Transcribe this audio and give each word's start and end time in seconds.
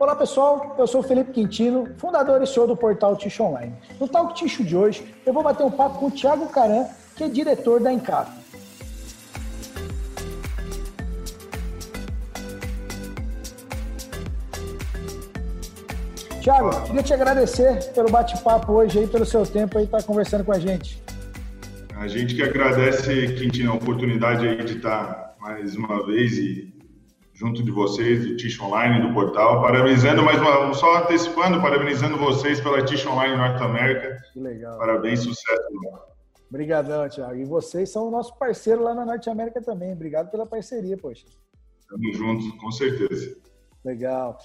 Olá 0.00 0.14
pessoal, 0.14 0.76
eu 0.78 0.86
sou 0.86 1.00
o 1.00 1.02
Felipe 1.02 1.32
Quintino, 1.32 1.88
fundador 1.98 2.40
e 2.40 2.46
CEO 2.46 2.68
do 2.68 2.76
portal 2.76 3.16
Ticho 3.16 3.42
Online. 3.42 3.74
No 3.98 4.06
Talk 4.06 4.32
Ticho 4.32 4.62
de 4.62 4.76
hoje, 4.76 5.04
eu 5.26 5.32
vou 5.32 5.42
bater 5.42 5.66
um 5.66 5.70
papo 5.72 5.98
com 5.98 6.06
o 6.06 6.10
Thiago 6.12 6.46
Caran, 6.50 6.86
que 7.16 7.24
é 7.24 7.28
diretor 7.28 7.80
da 7.80 7.92
Encap. 7.92 8.30
Thiago, 16.40 16.70
queria 16.86 17.02
te 17.02 17.12
agradecer 17.12 17.92
pelo 17.92 18.08
bate-papo 18.08 18.74
hoje 18.74 19.00
aí, 19.00 19.08
pelo 19.08 19.26
seu 19.26 19.44
tempo 19.44 19.78
aí 19.78 19.84
estar 19.84 20.04
conversando 20.04 20.44
com 20.44 20.52
a 20.52 20.60
gente. 20.60 21.02
A 21.96 22.06
gente 22.06 22.36
que 22.36 22.42
agradece, 22.44 23.34
Quintino, 23.34 23.72
a 23.72 23.74
oportunidade 23.74 24.46
aí 24.46 24.64
de 24.64 24.76
estar 24.76 25.34
mais 25.40 25.74
uma 25.74 26.06
vez 26.06 26.38
e 26.38 26.77
junto 27.38 27.62
de 27.62 27.70
vocês, 27.70 28.26
do 28.26 28.36
Tish 28.36 28.60
Online, 28.60 29.06
do 29.06 29.14
portal, 29.14 29.62
parabenizando 29.62 30.24
mais 30.24 30.40
uma, 30.40 30.74
só 30.74 30.98
antecipando, 30.98 31.62
parabenizando 31.62 32.18
vocês 32.18 32.60
pela 32.60 32.84
Tish 32.84 33.06
Online 33.06 33.36
Norte 33.36 33.62
América. 33.62 34.20
Que 34.32 34.40
legal. 34.40 34.76
Parabéns, 34.76 35.20
sucesso. 35.20 35.62
Obrigadão, 36.50 37.08
Thiago. 37.08 37.36
E 37.36 37.44
vocês 37.44 37.90
são 37.90 38.08
o 38.08 38.10
nosso 38.10 38.36
parceiro 38.36 38.82
lá 38.82 38.92
na 38.92 39.04
Norte 39.04 39.30
América 39.30 39.62
também. 39.62 39.92
Obrigado 39.92 40.32
pela 40.32 40.46
parceria, 40.46 40.96
poxa. 40.96 41.26
Estamos 41.78 42.16
juntos, 42.16 42.50
com 42.60 42.72
certeza. 42.72 43.36
Legal. 43.84 44.36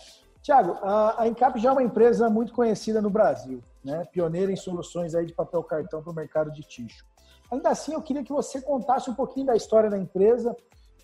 Tiago, 0.44 0.74
a, 0.84 1.24
a 1.24 1.28
Encap 1.28 1.60
já 1.60 1.70
é 1.70 1.72
uma 1.72 1.82
empresa 1.82 2.30
muito 2.30 2.54
conhecida 2.54 3.02
no 3.02 3.10
Brasil, 3.10 3.60
né? 3.84 4.06
pioneira 4.12 4.52
em 4.52 4.56
soluções 4.56 5.16
aí 5.16 5.26
de 5.26 5.34
papel 5.34 5.64
cartão 5.64 6.04
para 6.04 6.12
o 6.12 6.16
mercado 6.16 6.52
de 6.52 6.62
ticho. 6.62 7.04
Ainda 7.52 7.70
assim, 7.70 7.94
eu 7.94 8.02
queria 8.04 8.24
que 8.24 8.32
você 8.32 8.62
contasse 8.62 9.10
um 9.10 9.16
pouquinho 9.16 9.48
da 9.48 9.56
história 9.56 9.90
da 9.90 9.98
empresa 9.98 10.56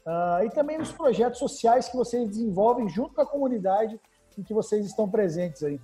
uh, 0.06 0.46
e 0.46 0.50
também 0.50 0.78
dos 0.78 0.92
projetos 0.92 1.40
sociais 1.40 1.90
que 1.90 1.98
vocês 1.98 2.28
desenvolvem 2.28 2.88
junto 2.90 3.14
com 3.14 3.22
a 3.22 3.26
comunidade 3.26 4.00
em 4.38 4.44
que 4.44 4.54
vocês 4.54 4.86
estão 4.86 5.10
presentes 5.10 5.64
aí. 5.64 5.80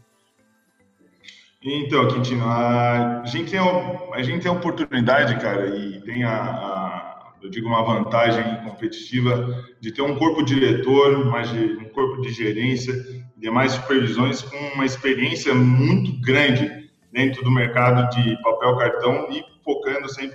Então, 1.61 2.07
Quintino, 2.07 2.45
a 2.45 3.23
gente 3.25 3.51
tem 3.51 3.59
a, 3.59 4.21
gente 4.21 4.43
tem 4.43 4.51
a 4.51 4.53
oportunidade, 4.53 5.39
cara, 5.39 5.67
e 5.75 5.99
tem 6.01 6.23
a, 6.23 6.31
a, 6.31 7.33
eu 7.41 7.49
digo, 7.49 7.67
uma 7.67 7.83
vantagem 7.83 8.63
competitiva 8.63 9.65
de 9.81 9.91
ter 9.91 10.03
um 10.03 10.15
corpo 10.15 10.43
diretor, 10.43 11.25
mais 11.25 11.49
de, 11.49 11.77
um 11.77 11.89
corpo 11.89 12.21
de 12.21 12.29
gerência 12.31 12.93
demais 13.35 13.73
supervisões 13.73 14.41
com 14.41 14.57
uma 14.75 14.85
experiência 14.85 15.53
muito 15.53 16.19
grande 16.21 16.89
dentro 17.11 17.43
do 17.43 17.51
mercado 17.51 18.09
de 18.15 18.41
papel 18.41 18.77
cartão 18.77 19.27
e 19.31 19.43
focando 19.63 20.07
100% 20.07 20.31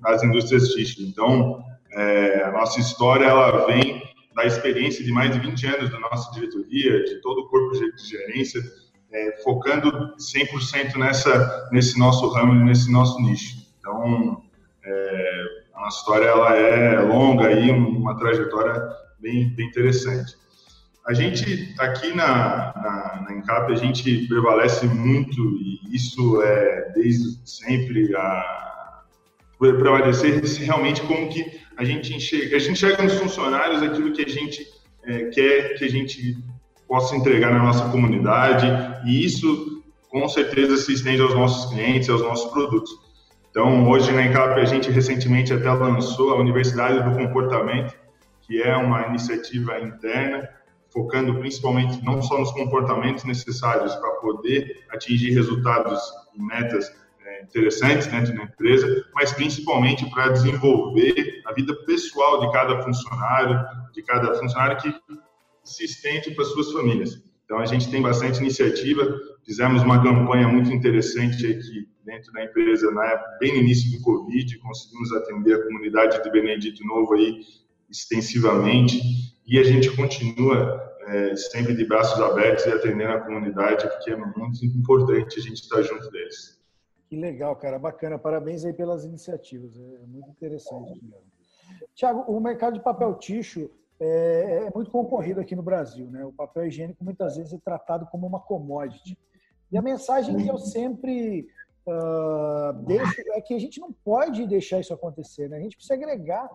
nas 0.00 0.22
indústrias 0.22 0.74
têxtil. 0.74 1.06
Então, 1.06 1.62
é, 1.92 2.42
a 2.44 2.52
nossa 2.52 2.80
história 2.80 3.26
ela 3.26 3.66
vem 3.66 4.02
da 4.34 4.44
experiência 4.44 5.04
de 5.04 5.10
mais 5.10 5.32
de 5.32 5.40
20 5.40 5.66
anos 5.66 5.90
da 5.90 5.98
nossa 5.98 6.30
diretoria, 6.32 7.02
de 7.04 7.20
todo 7.20 7.40
o 7.40 7.48
corpo 7.48 7.72
de 7.72 8.08
gerência, 8.08 8.60
é, 9.12 9.42
focando 9.42 10.14
100% 10.16 10.96
nessa, 10.96 11.68
nesse 11.72 11.98
nosso 11.98 12.28
ramo, 12.28 12.54
nesse 12.64 12.90
nosso 12.90 13.20
nicho. 13.20 13.56
Então, 13.80 14.42
é, 14.84 15.44
a 15.74 15.80
nossa 15.80 15.98
história 15.98 16.26
ela 16.26 16.54
é 16.54 17.00
longa 17.00 17.50
e 17.50 17.70
uma 17.70 18.16
trajetória 18.16 18.80
bem, 19.18 19.48
bem 19.54 19.66
interessante. 19.66 20.36
A 21.06 21.14
gente 21.14 21.74
aqui 21.78 22.14
na, 22.14 22.72
na, 22.76 23.26
na 23.26 23.36
Encap, 23.36 23.72
a 23.72 23.76
gente 23.76 24.28
prevalece 24.28 24.86
muito, 24.86 25.40
e 25.56 25.96
isso 25.96 26.42
é 26.42 26.92
desde 26.94 27.38
sempre 27.48 28.14
a 28.14 28.67
prevalecer 29.58 30.40
realmente 30.64 31.02
como 31.02 31.28
que 31.28 31.60
a 31.76 31.84
gente 31.84 32.14
enxerga, 32.14 32.56
a 32.56 32.58
gente 32.58 32.72
enxerga 32.72 33.02
nos 33.02 33.14
funcionários 33.14 33.82
aquilo 33.82 34.12
que 34.12 34.22
a 34.22 34.28
gente 34.28 34.66
é, 35.04 35.24
quer 35.26 35.74
que 35.74 35.84
a 35.84 35.90
gente 35.90 36.38
possa 36.86 37.16
entregar 37.16 37.52
na 37.52 37.62
nossa 37.62 37.88
comunidade, 37.90 38.66
e 39.06 39.24
isso 39.24 39.82
com 40.08 40.26
certeza 40.28 40.76
se 40.76 40.92
estende 40.92 41.20
aos 41.20 41.34
nossos 41.34 41.70
clientes, 41.70 42.08
aos 42.08 42.22
nossos 42.22 42.50
produtos. 42.50 42.90
Então, 43.50 43.88
hoje 43.88 44.10
na 44.12 44.24
Encap, 44.24 44.58
a 44.58 44.64
gente 44.64 44.90
recentemente 44.90 45.52
até 45.52 45.70
lançou 45.70 46.30
a 46.30 46.36
Universidade 46.36 47.02
do 47.02 47.16
Comportamento, 47.16 47.94
que 48.42 48.62
é 48.62 48.74
uma 48.76 49.06
iniciativa 49.06 49.78
interna 49.80 50.48
focando 50.90 51.34
principalmente 51.38 52.02
não 52.02 52.22
só 52.22 52.38
nos 52.38 52.50
comportamentos 52.52 53.24
necessários 53.24 53.94
para 53.96 54.10
poder 54.12 54.84
atingir 54.90 55.32
resultados 55.34 56.00
e 56.34 56.42
metas 56.42 56.90
interessantes 57.42 58.06
dentro 58.06 58.34
da 58.36 58.44
empresa, 58.44 59.04
mas 59.14 59.32
principalmente 59.32 60.08
para 60.10 60.30
desenvolver 60.30 61.42
a 61.46 61.52
vida 61.52 61.74
pessoal 61.84 62.40
de 62.40 62.52
cada 62.52 62.82
funcionário, 62.82 63.64
de 63.92 64.02
cada 64.02 64.34
funcionário 64.34 64.78
que 64.78 64.94
se 65.64 65.84
estende 65.84 66.30
para 66.34 66.44
suas 66.44 66.72
famílias. 66.72 67.22
Então 67.44 67.58
a 67.58 67.66
gente 67.66 67.90
tem 67.90 68.02
bastante 68.02 68.40
iniciativa, 68.40 69.08
fizemos 69.44 69.82
uma 69.82 70.02
campanha 70.02 70.48
muito 70.48 70.70
interessante 70.70 71.46
aqui 71.46 71.88
dentro 72.04 72.32
da 72.32 72.44
empresa, 72.44 72.90
na 72.90 73.16
bem 73.38 73.52
no 73.52 73.60
início 73.60 73.90
do 73.96 74.02
Covid, 74.02 74.58
conseguimos 74.58 75.12
atender 75.12 75.54
a 75.54 75.62
comunidade 75.62 76.22
de 76.22 76.30
Benedito 76.30 76.84
Novo 76.86 77.14
aí 77.14 77.40
extensivamente 77.90 79.00
e 79.46 79.58
a 79.58 79.62
gente 79.62 79.90
continua 79.96 80.78
é, 81.06 81.34
sempre 81.36 81.74
de 81.74 81.86
braços 81.86 82.20
abertos 82.20 82.66
e 82.66 82.70
atendendo 82.70 83.12
a 83.12 83.20
comunidade, 83.20 83.88
porque 83.88 84.10
é 84.10 84.16
muito 84.16 84.64
importante 84.66 85.38
a 85.38 85.42
gente 85.42 85.62
estar 85.62 85.82
junto 85.82 86.10
deles. 86.10 86.57
Que 87.08 87.16
legal, 87.16 87.56
cara, 87.56 87.78
bacana. 87.78 88.18
Parabéns 88.18 88.64
aí 88.64 88.72
pelas 88.72 89.04
iniciativas, 89.04 89.78
é 89.78 90.06
muito 90.06 90.28
interessante. 90.28 91.00
Tiago, 91.94 92.30
o 92.30 92.38
mercado 92.38 92.74
de 92.74 92.80
papel 92.80 93.14
ticho 93.14 93.70
é, 93.98 94.66
é, 94.66 94.70
muito 94.74 94.90
concorrido 94.90 95.40
aqui 95.40 95.56
no 95.56 95.62
Brasil, 95.62 96.06
né? 96.10 96.24
O 96.24 96.32
papel 96.32 96.66
higiênico 96.66 97.02
muitas 97.02 97.36
vezes 97.36 97.52
é 97.52 97.58
tratado 97.58 98.06
como 98.06 98.26
uma 98.26 98.38
commodity. 98.38 99.18
E 99.72 99.78
a 99.78 99.82
mensagem 99.82 100.36
que 100.36 100.48
eu 100.48 100.58
sempre 100.58 101.48
uh, 101.86 102.72
deixo 102.84 103.20
é 103.32 103.40
que 103.40 103.54
a 103.54 103.58
gente 103.58 103.80
não 103.80 103.92
pode 103.92 104.46
deixar 104.46 104.78
isso 104.78 104.92
acontecer, 104.92 105.48
né? 105.48 105.56
A 105.56 105.60
gente 105.60 105.76
precisa 105.76 105.94
agregar 105.94 106.48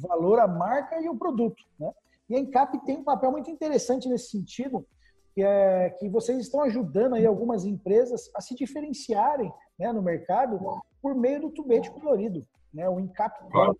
valor 0.00 0.40
à 0.40 0.48
marca 0.48 1.00
e 1.00 1.06
ao 1.06 1.16
produto, 1.16 1.64
né? 1.78 1.92
E 2.28 2.34
a 2.34 2.38
Encap 2.38 2.78
tem 2.84 2.96
um 2.96 3.04
papel 3.04 3.30
muito 3.30 3.50
interessante 3.50 4.08
nesse 4.08 4.30
sentido, 4.30 4.86
que 5.34 5.42
é 5.42 5.90
que 5.98 6.08
vocês 6.08 6.38
estão 6.38 6.62
ajudando 6.62 7.14
aí 7.14 7.26
algumas 7.26 7.64
empresas 7.64 8.30
a 8.34 8.40
se 8.40 8.54
diferenciarem 8.54 9.52
né, 9.78 9.92
no 9.92 10.02
mercado 10.02 10.58
por 11.02 11.14
meio 11.14 11.40
do 11.40 11.50
tubete 11.50 11.90
colorido, 11.90 12.42
né, 12.72 12.88
o 12.88 13.00
Encap 13.00 13.40
Color. 13.50 13.76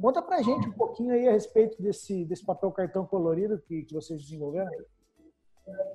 Conta 0.00 0.22
pra 0.22 0.42
gente 0.42 0.68
um 0.68 0.72
pouquinho 0.72 1.12
aí 1.12 1.28
a 1.28 1.32
respeito 1.32 1.80
desse, 1.82 2.24
desse 2.24 2.44
papel 2.44 2.70
cartão 2.70 3.04
colorido 3.04 3.60
que, 3.66 3.82
que 3.82 3.94
vocês 3.94 4.22
desenvolveram. 4.22 4.70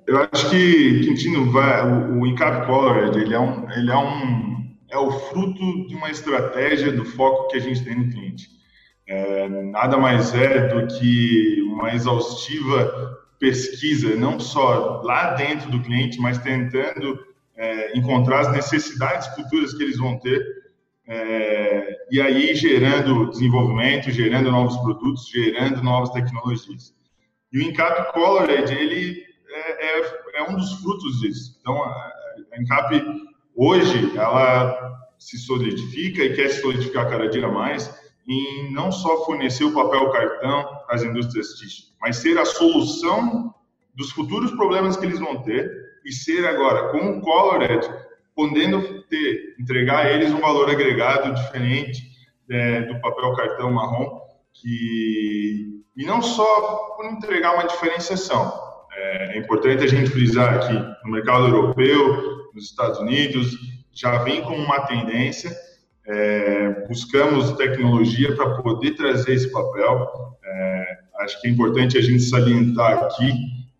Eu 0.06 0.18
acho 0.32 0.50
que, 0.50 1.00
Quintino, 1.00 1.50
vai, 1.50 1.82
o, 1.84 2.20
o 2.20 2.26
Encap 2.26 2.66
Color, 2.66 3.16
ele 3.16 3.34
é 3.34 3.40
um, 3.40 3.70
ele 3.70 3.90
é 3.90 3.96
um, 3.96 4.76
é 4.90 4.98
o 4.98 5.10
fruto 5.10 5.86
de 5.86 5.94
uma 5.94 6.10
estratégia 6.10 6.92
do 6.92 7.04
foco 7.04 7.48
que 7.48 7.56
a 7.56 7.60
gente 7.60 7.84
tem 7.84 7.96
no 7.96 8.10
cliente 8.10 8.56
é, 9.06 9.48
nada 9.48 9.96
mais 9.96 10.34
é 10.34 10.66
do 10.66 10.86
que 10.86 11.62
uma 11.62 11.94
exaustiva 11.94 13.18
pesquisa, 13.38 14.16
não 14.16 14.40
só 14.40 15.02
lá 15.02 15.34
dentro 15.34 15.70
do 15.70 15.80
cliente, 15.82 16.20
mas 16.20 16.38
tentando 16.38 17.18
é, 17.56 17.96
encontrar 17.96 18.40
as 18.40 18.52
necessidades 18.52 19.26
futuras 19.34 19.74
que 19.74 19.82
eles 19.82 19.98
vão 19.98 20.18
ter, 20.18 20.44
é, 21.08 22.06
e 22.10 22.20
aí 22.20 22.54
gerando 22.54 23.30
desenvolvimento, 23.30 24.10
gerando 24.10 24.50
novos 24.50 24.76
produtos, 24.78 25.28
gerando 25.28 25.82
novas 25.82 26.10
tecnologias. 26.10 26.94
E 27.52 27.58
o 27.58 27.62
Encap 27.62 28.12
Colored, 28.12 28.72
ele 28.72 29.24
é, 29.48 29.98
é, 29.98 30.20
é 30.34 30.42
um 30.50 30.56
dos 30.56 30.72
frutos 30.80 31.20
disso. 31.20 31.56
Então, 31.60 31.82
a, 31.82 31.88
a 32.52 32.60
Encap, 32.60 33.02
hoje, 33.54 34.16
ela 34.16 34.96
se 35.18 35.38
solidifica 35.38 36.24
e 36.24 36.34
quer 36.34 36.48
se 36.48 36.60
solidificar 36.60 37.08
cada 37.08 37.28
dia 37.28 37.48
mais, 37.48 37.88
em 38.28 38.72
não 38.72 38.90
só 38.90 39.24
fornecer 39.24 39.64
o 39.64 39.72
papel 39.72 40.10
cartão 40.10 40.80
às 40.88 41.02
indústrias 41.02 41.48
têxteis, 41.48 41.94
mas 42.00 42.16
ser 42.16 42.38
a 42.38 42.44
solução 42.44 43.54
dos 43.94 44.10
futuros 44.10 44.50
problemas 44.52 44.96
que 44.96 45.06
eles 45.06 45.20
vão 45.20 45.42
ter 45.42 45.70
e 46.04 46.12
ser 46.12 46.46
agora, 46.46 46.90
como 46.90 47.18
o 47.18 47.20
Colored, 47.20 47.88
podendo 48.34 49.02
ter, 49.04 49.56
entregar 49.58 50.06
a 50.06 50.12
eles 50.12 50.30
um 50.32 50.40
valor 50.40 50.68
agregado 50.68 51.34
diferente 51.34 52.02
é, 52.50 52.82
do 52.82 53.00
papel 53.00 53.34
cartão 53.34 53.72
marrom, 53.72 54.20
que, 54.52 55.82
e 55.96 56.04
não 56.04 56.20
só 56.20 56.94
por 56.96 57.06
entregar 57.06 57.54
uma 57.54 57.66
diferenciação. 57.66 58.52
É, 58.92 59.36
é 59.36 59.38
importante 59.38 59.84
a 59.84 59.86
gente 59.86 60.10
frisar 60.10 60.54
aqui, 60.54 60.74
no 61.04 61.12
mercado 61.12 61.46
europeu, 61.46 62.50
nos 62.54 62.64
Estados 62.64 62.98
Unidos, 62.98 63.56
já 63.92 64.18
vem 64.18 64.42
como 64.42 64.58
uma 64.58 64.80
tendência 64.80 65.50
é, 66.06 66.86
buscamos 66.86 67.52
tecnologia 67.52 68.34
para 68.36 68.62
poder 68.62 68.92
trazer 68.92 69.34
esse 69.34 69.50
papel. 69.50 70.36
É, 70.44 70.98
acho 71.20 71.40
que 71.40 71.48
é 71.48 71.50
importante 71.50 71.98
a 71.98 72.00
gente 72.00 72.22
salientar 72.22 72.98
aqui 73.04 73.32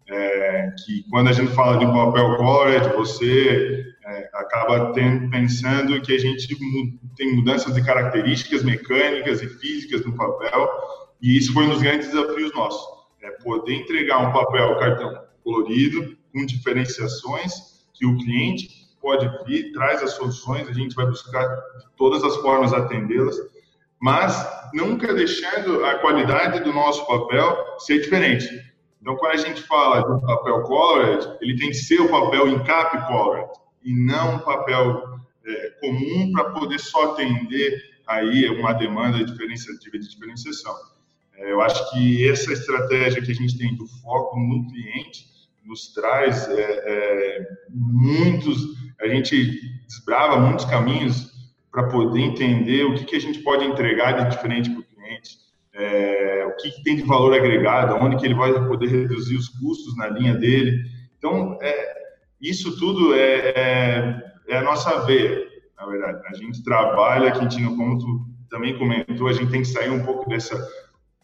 é, 0.08 0.70
que 0.84 1.05
quando 1.11 1.28
a 1.28 1.32
gente 1.32 1.52
fala 1.52 1.78
de 1.78 1.87
papel 1.87 2.37
colored, 2.37 2.88
você 2.96 3.84
é, 4.05 4.31
acaba 4.34 4.93
tendo, 4.93 5.31
pensando 5.31 6.00
que 6.00 6.14
a 6.14 6.19
gente 6.19 6.49
tem 7.17 7.34
mudanças 7.34 7.75
de 7.75 7.82
características 7.82 8.62
mecânicas 8.62 9.43
e 9.43 9.49
físicas 9.49 10.05
no 10.05 10.14
papel, 10.17 10.69
e 11.20 11.37
isso 11.37 11.52
foi 11.52 11.64
um 11.64 11.70
dos 11.70 11.82
grandes 11.82 12.08
desafios 12.08 12.52
nossos. 12.55 12.96
É 13.22 13.31
poder 13.43 13.75
entregar 13.75 14.19
um 14.19 14.32
papel 14.32 14.79
cartão 14.79 15.26
colorido, 15.43 16.17
com 16.32 16.44
diferenciações 16.44 17.52
que 17.94 18.05
o 18.05 18.17
cliente 18.19 18.69
pode 19.06 19.31
vir, 19.44 19.70
traz 19.70 20.03
as 20.03 20.14
soluções, 20.14 20.69
a 20.69 20.73
gente 20.73 20.97
vai 20.97 21.06
buscar 21.06 21.47
de 21.47 21.87
todas 21.97 22.25
as 22.25 22.35
formas 22.38 22.73
atendê-las, 22.73 23.37
mas 24.00 24.35
nunca 24.75 25.14
deixando 25.14 25.85
a 25.85 25.94
qualidade 26.00 26.64
do 26.64 26.73
nosso 26.73 27.06
papel 27.06 27.56
ser 27.79 28.00
diferente. 28.00 28.49
Então, 29.00 29.14
quando 29.14 29.35
a 29.35 29.37
gente 29.37 29.62
fala 29.62 30.03
de 30.03 30.11
um 30.11 30.20
papel 30.20 30.61
colored, 30.62 31.25
ele 31.41 31.56
tem 31.56 31.69
que 31.69 31.76
ser 31.76 32.00
o 32.00 32.08
papel 32.08 32.49
encap 32.49 33.06
colored 33.06 33.49
e 33.85 33.94
não 33.94 34.35
um 34.35 34.38
papel 34.41 35.20
é, 35.47 35.70
comum 35.81 36.32
para 36.32 36.50
poder 36.50 36.81
só 36.81 37.12
atender 37.12 37.81
aí 38.08 38.49
uma 38.58 38.73
demanda 38.73 39.25
de, 39.25 39.32
de 39.37 39.99
diferenciação. 40.08 40.75
É, 41.37 41.53
eu 41.53 41.61
acho 41.61 41.93
que 41.93 42.29
essa 42.29 42.53
estratégia 42.53 43.23
que 43.23 43.31
a 43.31 43.35
gente 43.35 43.56
tem 43.56 43.76
do 43.76 43.87
foco 43.87 44.37
no 44.41 44.67
cliente 44.67 45.26
nos 45.64 45.93
traz 45.93 46.49
é, 46.49 46.61
é, 46.61 47.49
muitos, 47.69 48.85
a 49.00 49.08
gente 49.08 49.60
desbrava 49.87 50.38
muitos 50.38 50.64
caminhos 50.64 51.32
para 51.70 51.88
poder 51.88 52.20
entender 52.20 52.84
o 52.84 52.94
que, 52.94 53.04
que 53.04 53.16
a 53.16 53.20
gente 53.20 53.40
pode 53.40 53.64
entregar 53.64 54.12
de 54.12 54.34
diferente 54.34 54.70
para 54.70 54.81
o 54.81 54.84
cliente, 54.84 55.37
é, 55.75 56.46
o 56.46 56.56
que, 56.56 56.70
que, 56.70 56.82
tem 56.82 56.96
de 56.96 57.02
valor 57.02 57.34
agregado, 57.34 57.94
onde 57.96 58.16
que 58.16 58.25
ele 58.25 58.34
vai 58.34 58.52
poder 58.66 58.88
reduzir 58.88 59.37
os 59.37 59.48
custos 59.48 59.94
na 59.96 60.08
linha 60.08 60.34
dele. 60.34 60.82
Então, 61.19 61.58
é, 61.60 61.94
isso 62.40 62.78
tudo 62.78 63.14
é, 63.14 63.50
é, 63.50 64.22
é, 64.48 64.56
a 64.56 64.62
nossa 64.62 65.04
veia, 65.04 65.46
na 65.78 65.87
verdade. 65.87 66.22
A 66.26 66.34
gente 66.34 66.62
trabalha, 66.62 67.32
Quintino, 67.32 67.76
como 67.76 67.98
tu 67.98 68.26
também 68.48 68.78
comentou, 68.78 69.28
a 69.28 69.32
gente 69.32 69.50
tem 69.50 69.60
que 69.60 69.69
sair 69.69 69.90
um 69.90 70.02
pouco 70.02 70.31
dessa, 70.31 70.56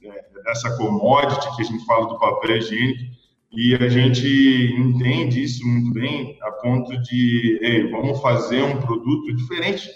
é, 0.05 0.43
dessa 0.45 0.77
commodity 0.77 1.57
que 1.57 1.63
a 1.63 1.65
gente 1.65 1.87
fala 1.87 2.09
do 2.09 2.19
papel 2.19 2.59
higiênico 2.59 3.22
e 3.53 3.75
a 3.75 3.89
gente 3.89 4.27
entende 4.79 5.43
isso 5.43 5.67
muito 5.67 5.93
bem 5.93 6.39
a 6.43 6.51
ponto 6.53 6.97
de, 7.03 7.59
ei, 7.61 7.91
vamos 7.91 8.21
fazer 8.23 8.63
um 8.63 8.81
produto 8.81 9.35
diferente. 9.37 9.91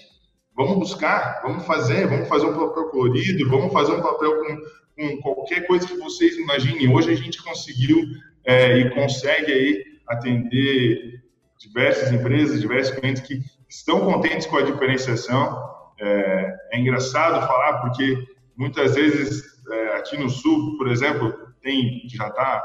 Vamos 0.54 0.78
buscar, 0.78 1.40
vamos 1.42 1.64
fazer, 1.64 2.06
vamos 2.06 2.28
fazer 2.28 2.46
um 2.46 2.54
papel 2.54 2.88
colorido, 2.90 3.48
vamos 3.48 3.72
fazer 3.72 3.92
um 3.92 4.02
papel 4.02 4.42
com, 4.42 4.58
com 4.94 5.16
qualquer 5.22 5.66
coisa 5.66 5.86
que 5.86 5.96
vocês 5.96 6.36
imaginem. 6.36 6.94
Hoje 6.94 7.10
a 7.10 7.14
gente 7.14 7.42
conseguiu 7.42 7.98
é, 8.44 8.78
e 8.78 8.90
consegue 8.90 9.52
aí 9.52 9.84
atender 10.06 11.22
diversas 11.58 12.12
empresas, 12.12 12.60
diversos 12.60 12.94
clientes 12.98 13.22
que 13.22 13.40
estão 13.68 14.00
contentes 14.00 14.46
com 14.46 14.58
a 14.58 14.62
diferenciação. 14.62 15.64
É, 15.98 16.56
é 16.72 16.78
engraçado 16.78 17.46
falar 17.46 17.80
porque 17.80 18.18
muitas 18.54 18.94
vezes 18.94 19.42
é, 19.70 19.96
aqui 19.96 20.18
no 20.18 20.28
Sul, 20.28 20.76
por 20.76 20.88
exemplo, 20.88 21.34
tem 21.62 22.02
já 22.08 22.28
está 22.28 22.62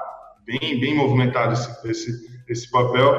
bem, 0.59 0.79
bem 0.79 0.95
movimentado 0.95 1.53
esse, 1.53 1.87
esse, 1.89 2.43
esse 2.47 2.69
papel. 2.69 3.13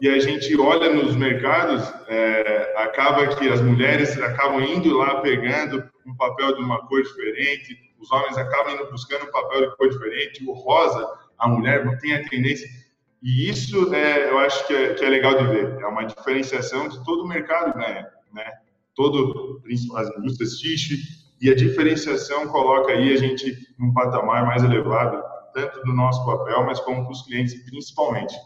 E 0.00 0.08
a 0.08 0.18
gente 0.18 0.54
olha 0.60 0.92
nos 0.92 1.16
mercados, 1.16 1.82
é, 2.06 2.74
acaba 2.76 3.26
que 3.34 3.48
as 3.48 3.60
mulheres 3.60 4.20
acabam 4.20 4.62
indo 4.62 4.96
lá 4.96 5.20
pegando 5.20 5.82
um 6.06 6.14
papel 6.14 6.54
de 6.54 6.62
uma 6.62 6.86
cor 6.86 7.02
diferente, 7.02 7.76
os 7.98 8.12
homens 8.12 8.36
acabam 8.36 8.74
indo 8.74 8.90
buscando 8.90 9.24
um 9.24 9.30
papel 9.30 9.70
de 9.70 9.76
cor 9.76 9.88
diferente, 9.88 10.44
o 10.46 10.52
rosa, 10.52 11.06
a 11.38 11.48
mulher 11.48 11.84
não 11.84 11.96
tem 11.98 12.14
a 12.14 12.28
tendência. 12.28 12.68
E 13.22 13.48
isso 13.48 13.92
é, 13.94 14.30
eu 14.30 14.38
acho 14.38 14.66
que 14.66 14.74
é, 14.74 14.94
que 14.94 15.04
é 15.04 15.08
legal 15.08 15.36
de 15.36 15.46
ver. 15.46 15.80
É 15.80 15.86
uma 15.86 16.04
diferenciação 16.04 16.88
de 16.88 17.02
todo 17.02 17.24
o 17.24 17.28
mercado, 17.28 17.76
né? 17.76 18.06
né? 18.32 18.44
Todo, 18.94 19.62
as 19.96 20.08
indústrias 20.16 20.58
tixi, 20.58 20.98
e 21.40 21.50
a 21.50 21.54
diferenciação 21.54 22.46
coloca 22.48 22.92
aí 22.92 23.12
a 23.12 23.16
gente 23.16 23.56
num 23.78 23.92
patamar 23.92 24.46
mais 24.46 24.62
elevado 24.62 25.22
tanto 25.56 25.82
do 25.84 25.94
nosso 25.94 26.24
papel, 26.26 26.64
mas 26.66 26.78
como 26.80 27.02
para 27.04 27.12
os 27.12 27.22
clientes 27.22 27.54
principalmente. 27.64 28.36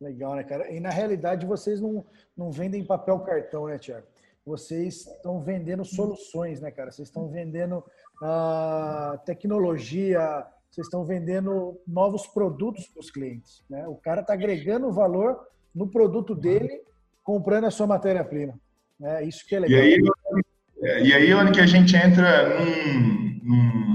Legal, 0.00 0.36
né, 0.36 0.44
cara? 0.44 0.70
E 0.70 0.78
na 0.78 0.90
realidade 0.90 1.44
vocês 1.44 1.80
não, 1.80 2.04
não 2.36 2.52
vendem 2.52 2.84
papel 2.84 3.18
cartão, 3.20 3.66
né, 3.66 3.78
Tiago? 3.78 4.06
Vocês 4.46 5.06
estão 5.06 5.40
vendendo 5.40 5.84
soluções, 5.84 6.60
né, 6.60 6.70
cara? 6.70 6.92
Vocês 6.92 7.08
estão 7.08 7.28
vendendo 7.28 7.78
uh, 8.22 9.18
tecnologia, 9.24 10.46
vocês 10.70 10.86
estão 10.86 11.04
vendendo 11.04 11.80
novos 11.86 12.26
produtos 12.28 12.86
para 12.86 13.00
os 13.00 13.10
clientes, 13.10 13.64
né? 13.68 13.86
O 13.88 13.96
cara 13.96 14.20
está 14.20 14.32
agregando 14.32 14.92
valor 14.92 15.38
no 15.74 15.88
produto 15.88 16.34
dele, 16.34 16.82
comprando 17.22 17.64
a 17.64 17.70
sua 17.70 17.86
matéria-prima. 17.86 18.54
É 19.00 19.24
isso 19.24 19.46
que 19.46 19.56
é 19.56 19.60
legal. 19.60 19.80
E 19.80 19.82
aí, 19.82 21.08
e 21.08 21.12
aí 21.12 21.34
onde 21.34 21.52
que 21.52 21.60
a 21.60 21.66
gente 21.66 21.96
entra 21.96 22.58
num, 22.58 23.40
num 23.42 23.91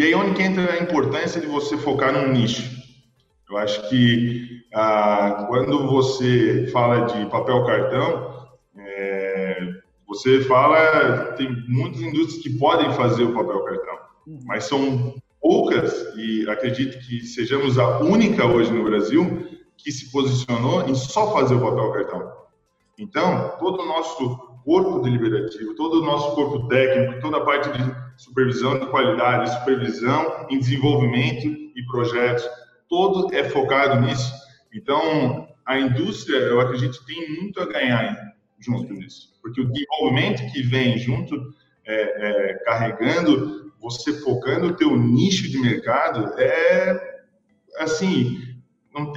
e 0.00 0.02
aí 0.02 0.14
onde 0.14 0.32
que 0.32 0.42
entra 0.42 0.72
a 0.72 0.82
importância 0.82 1.38
de 1.38 1.46
você 1.46 1.76
focar 1.76 2.10
num 2.10 2.32
nicho? 2.32 2.62
Eu 3.50 3.58
acho 3.58 3.86
que 3.90 4.62
ah, 4.72 5.44
quando 5.46 5.86
você 5.86 6.68
fala 6.72 7.00
de 7.00 7.26
papel 7.26 7.66
cartão, 7.66 8.48
é, 8.78 9.74
você 10.08 10.40
fala 10.44 11.34
tem 11.36 11.54
muitas 11.68 12.00
indústrias 12.00 12.42
que 12.42 12.48
podem 12.58 12.90
fazer 12.94 13.24
o 13.24 13.34
papel 13.34 13.62
cartão, 13.62 13.98
mas 14.46 14.64
são 14.64 15.16
poucas 15.38 16.14
e 16.16 16.48
acredito 16.48 16.98
que 17.06 17.20
sejamos 17.20 17.78
a 17.78 17.98
única 17.98 18.46
hoje 18.46 18.72
no 18.72 18.84
Brasil 18.84 19.50
que 19.76 19.92
se 19.92 20.10
posicionou 20.10 20.88
em 20.88 20.94
só 20.94 21.30
fazer 21.34 21.56
o 21.56 21.60
papel 21.60 21.92
cartão. 21.92 22.32
Então, 22.98 23.54
todo 23.58 23.82
o 23.82 23.86
nosso 23.86 24.38
corpo 24.64 25.00
deliberativo, 25.00 25.74
todo 25.74 26.00
o 26.00 26.06
nosso 26.06 26.34
corpo 26.34 26.68
técnico, 26.68 27.20
toda 27.20 27.36
a 27.36 27.44
parte 27.44 27.68
de 27.70 27.99
supervisão 28.20 28.78
de 28.78 28.86
qualidade, 28.86 29.50
supervisão 29.50 30.46
em 30.50 30.58
desenvolvimento 30.58 31.46
e 31.46 31.82
projetos, 31.86 32.46
todo 32.86 33.34
é 33.34 33.44
focado 33.44 34.00
nisso. 34.02 34.30
Então, 34.74 35.48
a 35.64 35.78
indústria, 35.78 36.36
eu 36.36 36.60
acredito, 36.60 37.02
tem 37.06 37.40
muito 37.40 37.60
a 37.60 37.66
ganhar 37.66 38.34
junto 38.58 38.92
nisso, 38.92 39.38
porque 39.40 39.62
o 39.62 39.72
desenvolvimento 39.72 40.52
que 40.52 40.62
vem 40.62 40.98
junto, 40.98 41.34
é, 41.86 42.50
é, 42.50 42.54
carregando, 42.64 43.72
você 43.80 44.12
focando 44.20 44.66
o 44.66 44.76
teu 44.76 44.94
nicho 44.94 45.50
de 45.50 45.58
mercado, 45.58 46.38
é 46.38 47.22
assim, 47.78 48.38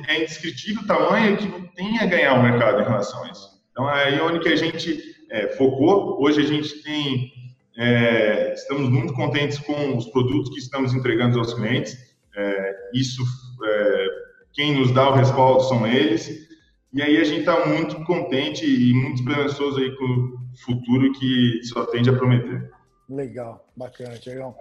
é 0.07 0.21
indescritível 0.21 0.83
o 0.83 0.87
tamanho 0.87 1.35
que 1.35 1.75
tem 1.75 1.99
a 1.99 2.05
ganhar 2.05 2.35
o 2.35 2.43
mercado 2.43 2.79
em 2.79 2.85
relação 2.85 3.21
a 3.25 3.31
isso. 3.31 3.61
Então, 3.71 3.89
é 3.89 4.05
aí 4.05 4.21
onde 4.21 4.39
que 4.39 4.47
a 4.47 4.55
gente 4.55 5.13
é, 5.29 5.49
focou. 5.49 6.23
Hoje 6.23 6.39
a 6.39 6.45
gente 6.45 6.81
tem, 6.83 7.33
é, 7.77 8.53
estamos 8.53 8.89
muito 8.89 9.13
contentes 9.13 9.57
com 9.59 9.97
os 9.97 10.05
produtos 10.07 10.51
que 10.51 10.59
estamos 10.59 10.93
entregando 10.93 11.39
aos 11.39 11.53
clientes. 11.53 11.97
É, 12.35 12.89
isso, 12.93 13.23
é, 13.63 14.07
quem 14.53 14.77
nos 14.77 14.91
dá 14.91 15.09
o 15.09 15.13
respaldo 15.13 15.63
são 15.63 15.85
eles. 15.87 16.47
E 16.93 17.01
aí 17.01 17.17
a 17.17 17.23
gente 17.23 17.39
está 17.39 17.65
muito 17.65 18.03
contente 18.05 18.65
e 18.65 18.93
muito 18.93 19.21
esperançoso 19.21 19.79
aí 19.79 19.95
com 19.97 20.05
o 20.05 20.57
futuro 20.63 21.11
que 21.13 21.59
só 21.63 21.85
tende 21.85 22.09
a 22.09 22.15
prometer. 22.15 22.71
Legal, 23.09 23.67
bacana, 23.75 24.17
Tiagão. 24.17 24.55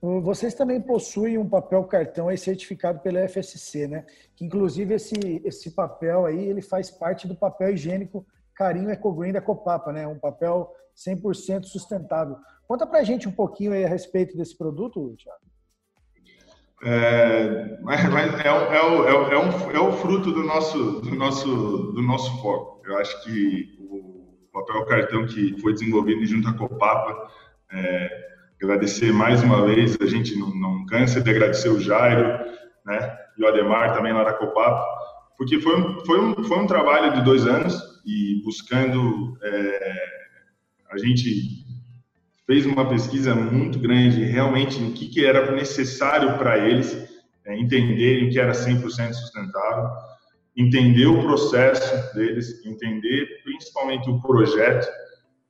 Vocês 0.00 0.54
também 0.54 0.80
possuem 0.80 1.38
um 1.38 1.48
papel 1.48 1.82
cartão 1.84 2.28
aí 2.28 2.38
certificado 2.38 3.00
pela 3.00 3.26
FSC, 3.28 3.88
né? 3.88 4.06
Que 4.34 4.44
inclusive 4.44 4.94
esse, 4.94 5.14
esse 5.44 5.70
papel 5.70 6.26
aí 6.26 6.48
ele 6.48 6.62
faz 6.62 6.90
parte 6.90 7.26
do 7.26 7.34
papel 7.34 7.72
higiênico 7.72 8.26
Carinho 8.56 8.90
Ecogreen 8.90 9.32
da 9.32 9.40
Copapa, 9.40 9.92
né? 9.92 10.06
Um 10.06 10.18
papel 10.18 10.72
100% 10.96 11.64
sustentável. 11.64 12.36
Conta 12.66 12.86
para 12.86 13.00
a 13.00 13.04
gente 13.04 13.28
um 13.28 13.32
pouquinho 13.32 13.72
a 13.72 13.88
respeito 13.88 14.36
desse 14.36 14.56
produto, 14.56 15.14
Thiago. 15.16 15.46
É, 16.84 17.78
mas 17.82 18.00
é, 18.00 18.48
é, 18.48 18.48
é, 18.48 19.34
é, 19.34 19.38
um, 19.38 19.70
é 19.70 19.80
o 19.80 19.92
fruto 19.92 20.30
do 20.30 20.42
nosso, 20.42 21.00
do, 21.00 21.14
nosso, 21.14 21.48
do 21.92 22.02
nosso 22.02 22.42
foco. 22.42 22.82
Eu 22.84 22.98
acho 22.98 23.22
que 23.22 23.76
o 23.80 24.50
papel 24.52 24.84
cartão 24.86 25.26
que 25.26 25.58
foi 25.60 25.72
desenvolvido 25.72 26.24
junto 26.26 26.48
à 26.48 26.54
Copapa, 26.54 27.28
é, 27.72 28.26
agradecer 28.62 29.12
mais 29.12 29.42
uma 29.42 29.66
vez, 29.66 29.96
a 30.00 30.06
gente 30.06 30.38
não, 30.38 30.54
não 30.54 30.86
cansa 30.86 31.20
de 31.20 31.30
agradecer 31.30 31.68
o 31.68 31.80
Jairo 31.80 32.44
né, 32.84 33.18
e 33.38 33.44
o 33.44 33.48
Ademar 33.48 33.94
também 33.94 34.12
lá 34.12 34.24
da 34.24 34.32
Copapa, 34.32 34.84
porque 35.36 35.60
foi 35.60 35.80
um, 35.80 36.04
foi 36.04 36.20
um, 36.20 36.44
foi 36.44 36.58
um 36.58 36.66
trabalho 36.66 37.14
de 37.14 37.24
dois 37.24 37.46
anos, 37.46 37.74
e 38.06 38.40
buscando. 38.44 39.36
É, 39.42 40.06
a 40.92 40.98
gente 40.98 41.66
fez 42.46 42.64
uma 42.64 42.88
pesquisa 42.88 43.34
muito 43.34 43.78
grande 43.80 44.22
realmente 44.22 44.78
no 44.78 44.92
que, 44.92 45.08
que 45.08 45.26
era 45.26 45.50
necessário 45.50 46.38
para 46.38 46.56
eles 46.56 46.96
é, 47.44 47.58
entenderem 47.58 48.28
o 48.28 48.30
que 48.30 48.38
era 48.38 48.52
100% 48.52 49.12
sustentável, 49.12 49.90
entender 50.56 51.06
o 51.06 51.22
processo 51.22 52.14
deles, 52.14 52.64
entender 52.64 53.42
principalmente 53.42 54.08
o 54.08 54.22
projeto 54.22 54.86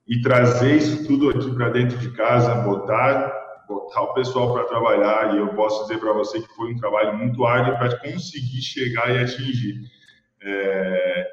e 0.09 0.23
trazer 0.23 0.76
isso 0.76 1.07
tudo 1.07 1.28
aqui 1.28 1.55
para 1.55 1.69
dentro 1.69 1.99
de 1.99 2.11
casa, 2.12 2.62
botar 2.62 3.31
botar 3.68 4.02
o 4.02 4.14
pessoal 4.14 4.52
para 4.52 4.64
trabalhar 4.64 5.35
e 5.35 5.38
eu 5.38 5.49
posso 5.49 5.82
dizer 5.82 5.99
para 5.99 6.12
você 6.12 6.40
que 6.40 6.54
foi 6.54 6.73
um 6.73 6.78
trabalho 6.78 7.16
muito 7.16 7.44
árduo 7.44 7.76
para 7.78 7.96
conseguir 7.99 8.62
chegar 8.62 9.14
e 9.14 9.18
atingir. 9.18 9.80
É, 10.42 11.26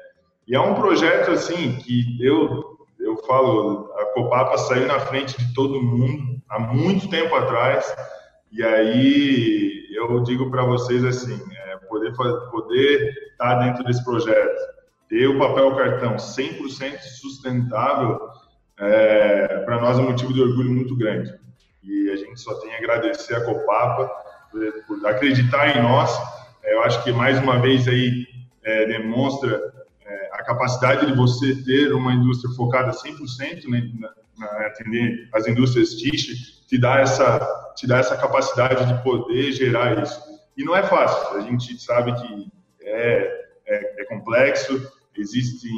e 0.48 0.54
é 0.54 0.60
um 0.60 0.74
projeto 0.74 1.30
assim 1.30 1.76
que 1.76 2.18
eu 2.24 2.74
eu 3.04 3.16
falo, 3.26 3.92
a 3.98 4.06
Copapa 4.14 4.56
saiu 4.56 4.86
na 4.86 4.98
frente 4.98 5.38
de 5.38 5.52
todo 5.52 5.82
mundo 5.82 6.40
há 6.48 6.58
muito 6.58 7.08
tempo 7.08 7.34
atrás. 7.34 7.94
E 8.50 8.62
aí 8.62 9.86
eu 9.92 10.22
digo 10.22 10.50
para 10.50 10.64
vocês 10.64 11.04
assim, 11.04 11.40
é, 11.52 11.76
poder, 11.88 12.12
poder 12.50 13.10
estar 13.32 13.56
tá 13.56 13.64
dentro 13.64 13.84
desse 13.84 14.02
projeto, 14.04 14.58
ter 15.08 15.26
o 15.26 15.38
papel 15.38 15.76
cartão 15.76 16.16
100% 16.16 16.98
sustentável, 17.20 18.18
é, 18.78 19.58
para 19.64 19.80
nós 19.80 19.98
é 19.98 20.02
um 20.02 20.10
motivo 20.10 20.32
de 20.32 20.42
orgulho 20.42 20.72
muito 20.72 20.96
grande. 20.96 21.32
E 21.84 22.10
a 22.10 22.16
gente 22.16 22.40
só 22.40 22.54
tem 22.60 22.74
a 22.74 22.78
agradecer 22.78 23.34
a 23.34 23.44
Copapa 23.44 24.10
por, 24.86 25.06
acreditar 25.06 25.76
em 25.76 25.82
nós. 25.82 26.10
É, 26.62 26.74
eu 26.74 26.82
acho 26.82 27.02
que 27.04 27.12
mais 27.12 27.38
uma 27.38 27.60
vez 27.60 27.86
aí 27.86 28.26
é, 28.62 28.86
demonstra 28.86 29.60
é, 30.06 30.30
a 30.32 30.42
capacidade 30.42 31.06
de 31.06 31.14
você 31.14 31.54
ter 31.62 31.92
uma 31.92 32.12
indústria 32.12 32.54
focada 32.54 32.92
100% 32.92 33.68
né, 33.68 33.90
na, 33.98 34.10
na, 34.38 34.66
atender 34.66 35.28
as 35.32 35.46
indústrias 35.46 35.94
TIC, 35.94 36.66
te 36.66 36.78
dá 36.78 37.00
essa 37.00 37.62
te 37.76 37.88
dá 37.88 37.98
essa 37.98 38.16
capacidade 38.16 38.86
de 38.86 39.02
poder 39.02 39.50
gerar 39.52 40.00
isso. 40.00 40.22
E 40.56 40.64
não 40.64 40.76
é 40.76 40.82
fácil. 40.84 41.36
A 41.36 41.40
gente 41.40 41.76
sabe 41.82 42.14
que 42.14 42.46
é, 42.82 43.46
é, 43.66 44.02
é 44.02 44.04
complexo, 44.04 44.80
existem 45.16 45.72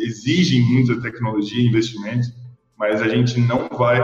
exigem 0.00 0.62
muita 0.62 1.00
tecnologia 1.00 1.62
e 1.62 2.22
mas 2.76 3.00
a 3.00 3.08
gente 3.08 3.38
não 3.38 3.68
vai 3.68 4.00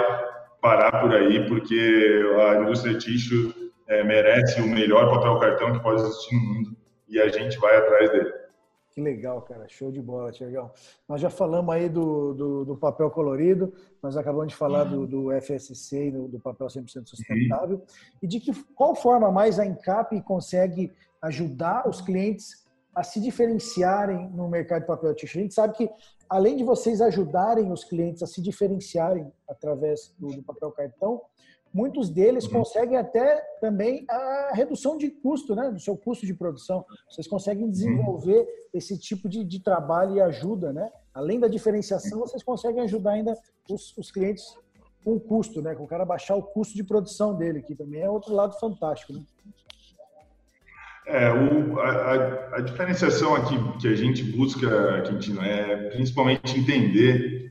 parar 0.61 1.01
por 1.01 1.15
aí 1.15 1.47
porque 1.47 2.23
a 2.41 2.61
indústria 2.61 2.99
tixo 2.99 3.55
é, 3.87 4.03
merece 4.05 4.61
o 4.61 4.67
melhor 4.67 5.11
papel 5.11 5.39
cartão 5.39 5.73
que 5.73 5.83
pode 5.83 6.03
existir 6.03 6.35
no 6.35 6.41
mundo 6.41 6.77
e 7.09 7.21
a 7.21 7.29
gente 7.29 7.59
vai 7.59 7.77
atrás 7.77 8.11
dele. 8.11 8.33
Que 8.99 9.01
legal, 9.01 9.41
cara. 9.43 9.65
Show 9.69 9.93
de 9.93 10.03
bola, 10.03 10.33
Tiagão. 10.33 10.73
Nós 11.09 11.21
já 11.21 11.31
falamos 11.31 11.73
aí 11.73 11.89
do, 11.89 12.35
do, 12.35 12.65
do, 12.65 12.77
papel 12.77 13.09
colorido, 13.11 13.73
nós 14.03 14.17
acabamos 14.17 14.49
de 14.49 14.57
falar 14.57 14.83
do, 14.85 15.07
do 15.07 15.29
FSC 15.41 16.09
e 16.09 16.11
do, 16.11 16.27
do, 16.27 16.41
papel 16.41 16.67
100% 16.67 17.07
sustentável. 17.07 17.77
Uhum. 17.77 17.87
E 18.21 18.27
de 18.27 18.41
que, 18.41 18.53
qual 18.75 18.97
forma 18.97 19.31
mais 19.31 19.61
a 19.61 19.65
Encap 19.65 20.21
consegue 20.23 20.93
ajudar 21.23 21.89
os 21.89 22.01
clientes 22.01 22.67
a 22.99 23.05
se 23.05 23.21
diferenciarem 23.21 24.29
no 24.31 24.49
mercado 24.49 24.81
de 24.81 24.89
papel 24.89 25.15
tixo? 25.15 25.39
A 25.39 25.43
gente 25.43 25.55
sabe 25.55 25.75
que, 25.75 25.89
além 26.29 26.57
de 26.57 26.65
vocês 26.65 27.01
ajudarem 27.01 27.71
os 27.71 27.85
clientes 27.85 28.25
a 28.25 28.27
se 28.27 28.43
diferenciarem 28.43 29.33
através 29.49 30.13
do, 30.19 30.43
papel 30.43 30.73
cartão, 30.73 31.23
muitos 31.73 32.11
deles 32.11 32.45
uhum. 32.47 32.55
conseguem 32.55 32.97
até 32.97 33.37
também 33.61 34.05
a 34.11 34.51
redução 34.53 34.99
de 34.99 35.11
custo, 35.11 35.55
né, 35.55 35.71
do 35.71 35.79
seu 35.79 35.97
custo 35.97 36.27
de 36.27 36.35
produção. 36.35 36.85
Vocês 37.09 37.29
conseguem 37.29 37.67
uhum. 37.67 37.71
desenvolver 37.71 38.41
uhum. 38.41 38.47
esse 38.75 38.99
tipo 38.99 39.29
de, 39.29 39.45
de, 39.45 39.63
trabalho 39.63 40.17
e 40.17 40.21
ajuda, 40.21 40.73
né? 40.73 40.91
Além 41.15 41.39
da 41.39 41.47
diferenciação, 41.47 42.19
vocês 42.19 42.43
conseguem 42.43 42.83
ajudar 42.83 43.13
ainda 43.13 43.33
os, 43.71 43.97
os 43.97 44.11
clientes 44.11 44.45
com 45.05 45.15
o 45.15 45.21
custo, 45.21 45.63
né? 45.63 45.77
Com 45.77 45.85
o 45.85 45.89
cara 45.89 46.05
baixar 46.05 46.35
o 46.35 46.43
custo 46.43 46.75
de 46.75 46.83
produção 46.83 47.37
dele, 47.37 47.63
que 47.63 47.77
também 47.77 48.03
é 48.03 48.11
outro 48.11 48.35
lado 48.35 48.59
fantástico, 48.59 49.13
né? 49.13 49.23
É, 51.09 51.33
o, 51.33 51.81
a, 51.81 52.57
a, 52.57 52.61
diferenciação 52.61 53.35
aqui 53.35 53.57
que 53.81 53.89
a 53.89 53.97
gente 53.97 54.23
busca, 54.23 55.03
Quintino, 55.03 55.43
é 55.43 55.89
principalmente 55.91 56.59
entender 56.59 57.51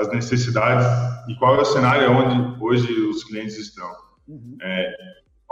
as 0.00 0.08
necessidades 0.08 0.86
e 1.28 1.34
qual 1.36 1.56
é 1.56 1.60
o 1.60 1.64
cenário 1.64 2.10
onde 2.10 2.64
hoje 2.64 2.90
os 3.02 3.22
clientes 3.24 3.58
estão. 3.58 3.88
Uhum. 4.26 4.56
É, 4.62 4.94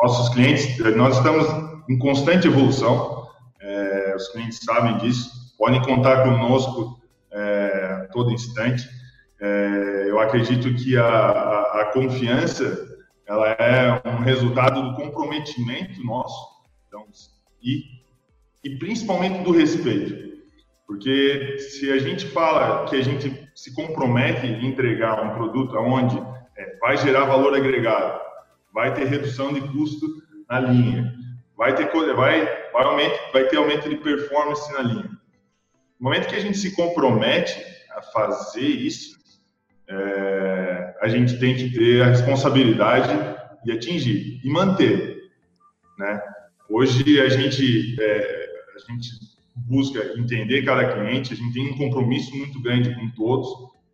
nossos 0.00 0.28
clientes, 0.30 0.78
nós 0.96 1.16
estamos 1.16 1.46
em 1.88 1.98
constante 1.98 2.46
evolução, 2.46 3.28
é, 3.60 4.14
os 4.16 4.28
clientes 4.28 4.60
sabem 4.64 4.96
disso, 4.98 5.30
podem 5.58 5.82
contar 5.82 6.22
conosco 6.22 6.98
é, 7.30 8.08
todo 8.12 8.32
instante. 8.32 8.88
É, 9.40 10.06
eu 10.08 10.18
acredito 10.20 10.74
que 10.74 10.96
a, 10.96 11.04
a, 11.04 11.82
a, 11.82 11.84
confiança 11.92 12.86
ela 13.26 13.48
é 13.50 14.00
um 14.08 14.20
resultado 14.20 14.82
do 14.82 14.96
comprometimento 14.96 16.02
nosso, 16.04 16.57
e, 17.62 17.84
e 18.64 18.76
principalmente 18.78 19.42
do 19.42 19.52
respeito. 19.52 20.28
Porque 20.86 21.58
se 21.58 21.90
a 21.92 21.98
gente 21.98 22.26
fala 22.28 22.86
que 22.88 22.96
a 22.96 23.02
gente 23.02 23.48
se 23.54 23.74
compromete 23.74 24.46
em 24.46 24.66
entregar 24.66 25.22
um 25.22 25.34
produto 25.34 25.76
onde 25.76 26.16
é, 26.56 26.76
vai 26.78 26.96
gerar 26.96 27.26
valor 27.26 27.54
agregado, 27.54 28.20
vai 28.72 28.94
ter 28.94 29.06
redução 29.06 29.52
de 29.52 29.60
custo 29.60 30.06
na 30.48 30.60
linha, 30.60 31.14
vai 31.56 31.74
ter, 31.74 31.90
vai, 32.14 32.70
vai, 32.72 32.84
aumento, 32.84 33.18
vai 33.32 33.44
ter 33.44 33.56
aumento 33.56 33.88
de 33.88 33.96
performance 33.96 34.72
na 34.72 34.80
linha. 34.80 35.10
No 36.00 36.04
momento 36.04 36.28
que 36.28 36.36
a 36.36 36.40
gente 36.40 36.56
se 36.56 36.74
compromete 36.74 37.60
a 37.94 38.00
fazer 38.00 38.60
isso, 38.62 39.18
é, 39.88 40.94
a 41.02 41.08
gente 41.08 41.38
tem 41.38 41.54
que 41.54 41.70
ter 41.70 42.02
a 42.02 42.06
responsabilidade 42.06 43.12
de 43.64 43.72
atingir 43.72 44.40
e 44.42 44.50
manter, 44.50 45.30
né? 45.98 46.22
Hoje 46.68 47.20
a 47.20 47.28
gente, 47.28 47.96
é, 47.98 48.48
a 48.76 48.92
gente 48.92 49.10
busca 49.56 50.12
entender 50.18 50.62
cada 50.64 50.92
cliente, 50.92 51.32
a 51.32 51.36
gente 51.36 51.54
tem 51.54 51.70
um 51.70 51.78
compromisso 51.78 52.36
muito 52.36 52.60
grande 52.60 52.94
com 52.94 53.08
todos, 53.10 53.48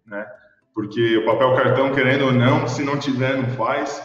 né? 0.06 0.26
Porque 0.74 1.16
o 1.18 1.24
papel 1.24 1.54
cartão, 1.54 1.92
querendo 1.94 2.26
ou 2.26 2.32
não, 2.32 2.66
se 2.66 2.82
não 2.82 2.98
tiver, 2.98 3.36
não 3.36 3.48
faz, 3.50 4.02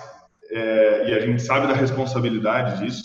é, 0.52 1.10
e 1.10 1.14
a 1.16 1.20
gente 1.20 1.42
sabe 1.42 1.68
da 1.68 1.74
responsabilidade 1.74 2.84
disso. 2.84 3.04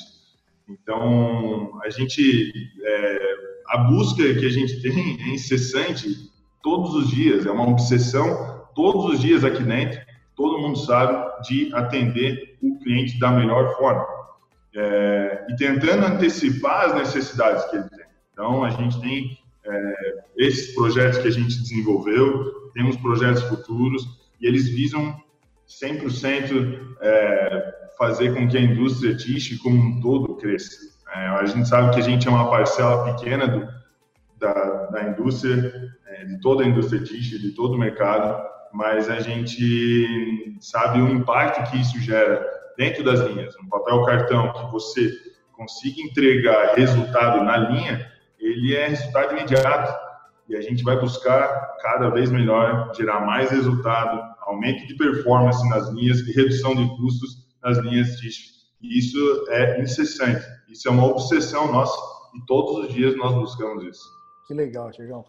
Então, 0.68 1.80
a 1.83 1.88
gente, 1.88 2.52
é, 2.83 3.35
a 3.68 3.78
busca 3.78 4.23
que 4.35 4.47
a 4.47 4.50
gente 4.50 4.83
tem 4.83 5.18
é 5.23 5.28
incessante 5.28 6.09
todos 6.62 6.94
os 6.94 7.09
dias, 7.11 7.47
é 7.47 7.50
uma 7.50 7.68
obsessão 7.68 8.66
todos 8.75 9.14
os 9.14 9.21
dias 9.21 9.44
aqui 9.44 9.62
dentro, 9.62 10.00
todo 10.37 10.59
mundo 10.59 10.78
sabe 10.78 11.42
de 11.42 11.73
atender 11.75 12.59
o 12.62 12.78
cliente 12.80 13.18
da 13.18 13.30
melhor 13.30 13.76
forma. 13.76 14.04
É, 14.76 15.47
e 15.49 15.57
tentando 15.57 16.04
antecipar 16.04 16.87
as 16.87 16.95
necessidades 16.95 17.64
que 17.66 17.76
ele 17.76 17.88
tem. 17.88 18.07
Então, 18.33 18.64
a 18.64 18.71
gente 18.71 19.00
tem 19.00 19.38
é, 19.64 20.25
esses 20.37 20.75
projetos 20.75 21.19
que 21.19 21.28
a 21.28 21.31
gente 21.31 21.61
desenvolveu, 21.61 22.71
temos 22.75 22.97
projetos 22.97 23.43
futuros 23.45 24.02
e 24.40 24.47
eles 24.47 24.69
visam 24.69 25.16
100% 25.69 26.97
é, 27.00 27.75
fazer 27.97 28.35
com 28.35 28.49
que 28.49 28.57
a 28.57 28.61
indústria 28.61 29.16
tixi 29.16 29.59
como 29.59 29.76
um 29.76 30.00
todo 30.00 30.35
cresça. 30.37 30.93
É, 31.14 31.26
a 31.28 31.47
gente 31.47 31.69
sabe 31.69 31.95
que 31.95 32.00
a 32.00 32.02
gente 32.02 32.26
é 32.26 32.31
uma 32.31 32.50
parcela 32.50 33.14
pequena 33.14 33.47
do, 33.47 33.69
da, 34.38 34.87
da 34.87 35.04
indústria, 35.04 35.73
é, 36.07 36.25
de 36.25 36.40
toda 36.40 36.64
a 36.64 36.66
indústria 36.66 37.00
tixi, 37.02 37.38
de 37.38 37.52
todo 37.52 37.75
o 37.75 37.78
mercado, 37.78 38.45
mas 38.73 39.09
a 39.09 39.21
gente 39.21 40.57
sabe 40.61 41.00
o 41.00 41.09
impacto 41.09 41.71
que 41.71 41.81
isso 41.81 42.00
gera 42.00 42.45
dentro 42.76 43.04
das 43.04 43.21
linhas. 43.21 43.54
Um 43.57 43.69
papel 43.69 44.04
cartão 44.04 44.52
que 44.52 44.73
você 44.73 45.12
consiga 45.52 46.00
entregar 46.02 46.75
resultado 46.75 47.43
na 47.43 47.57
linha, 47.57 48.11
ele 48.38 48.75
é 48.75 48.88
resultado 48.88 49.33
imediato. 49.33 50.04
E 50.49 50.57
a 50.57 50.61
gente 50.61 50.85
vai 50.85 50.99
buscar 50.99 51.76
cada 51.81 52.11
vez 52.11 52.31
melhor 52.31 52.93
gerar 52.95 53.21
mais 53.21 53.50
resultado, 53.50 54.21
aumento 54.40 54.87
de 54.87 54.95
performance 54.95 55.66
nas 55.71 55.88
linhas 55.90 56.19
e 56.21 56.33
redução 56.33 56.75
de 56.75 56.87
custos 56.97 57.47
nas 57.62 57.78
linhas 57.78 58.21
E 58.83 58.99
isso 58.99 59.47
é 59.49 59.81
incessante. 59.81 60.45
Isso 60.69 60.87
é 60.88 60.90
uma 60.90 61.07
obsessão 61.07 61.73
nossa 61.73 61.99
e 62.35 62.45
todos 62.47 62.85
os 62.85 62.93
dias 62.93 63.16
nós 63.16 63.35
buscamos 63.35 63.85
isso. 63.85 64.02
Que 64.47 64.52
legal, 64.52 64.90
Tiagão. 64.90 65.25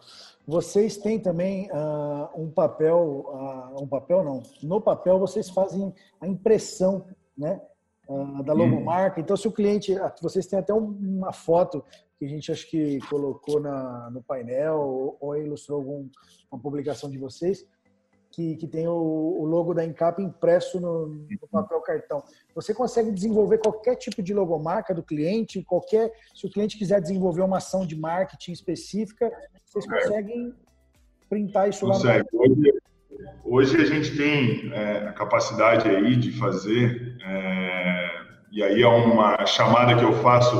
Vocês 0.46 0.96
têm 0.96 1.18
também 1.18 1.70
uh, 1.70 2.28
um 2.40 2.50
papel, 2.50 3.24
uh, 3.26 3.82
um 3.82 3.86
papel 3.86 4.22
não, 4.22 4.42
no 4.62 4.80
papel 4.80 5.18
vocês 5.18 5.48
fazem 5.48 5.92
a 6.20 6.26
impressão 6.26 7.06
né, 7.36 7.60
uh, 8.08 8.42
da 8.42 8.52
logomarca. 8.52 9.20
Então, 9.20 9.36
se 9.36 9.46
o 9.46 9.52
cliente, 9.52 9.94
vocês 10.22 10.46
têm 10.46 10.58
até 10.58 10.72
uma 10.72 11.32
foto 11.32 11.84
que 12.18 12.24
a 12.24 12.28
gente 12.28 12.50
acho 12.50 12.68
que 12.68 12.98
colocou 13.08 13.60
na, 13.60 14.10
no 14.10 14.22
painel 14.22 14.78
ou, 14.78 15.16
ou 15.20 15.36
ilustrou 15.36 15.78
alguma 15.78 16.62
publicação 16.62 17.10
de 17.10 17.18
vocês, 17.18 17.66
que, 18.30 18.56
que 18.56 18.66
tem 18.66 18.86
o, 18.86 18.92
o, 18.92 19.44
logo 19.44 19.72
da 19.72 19.84
Encap 19.84 20.20
impresso 20.22 20.80
no, 20.80 21.08
no, 21.08 21.48
papel 21.50 21.80
cartão. 21.80 22.22
Você 22.54 22.74
consegue 22.74 23.10
desenvolver 23.10 23.58
qualquer 23.58 23.96
tipo 23.96 24.22
de 24.22 24.34
logomarca 24.34 24.94
do 24.94 25.02
cliente, 25.02 25.62
qualquer, 25.62 26.12
se 26.34 26.46
o 26.46 26.50
cliente 26.50 26.76
quiser 26.76 27.00
desenvolver 27.00 27.42
uma 27.42 27.58
ação 27.58 27.86
de 27.86 27.96
marketing 27.96 28.52
específica, 28.52 29.30
vocês 29.64 29.86
conseguem 29.86 30.54
printar 31.28 31.68
isso 31.68 31.86
lá 31.86 31.98
no 31.98 32.02
hoje, 33.44 33.76
a 33.76 33.84
gente 33.84 34.16
tem 34.16 34.70
é, 34.72 35.08
a 35.08 35.12
capacidade 35.12 35.88
aí 35.88 36.16
de 36.16 36.32
fazer, 36.32 37.16
é, 37.24 38.10
e 38.52 38.62
aí 38.62 38.82
é 38.82 38.86
uma 38.86 39.44
chamada 39.46 39.96
que 39.96 40.04
eu 40.04 40.12
faço 40.22 40.56